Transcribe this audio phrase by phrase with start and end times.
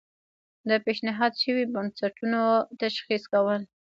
[0.69, 2.43] د پیشنهاد شویو بستونو
[2.81, 3.61] تشخیص کول.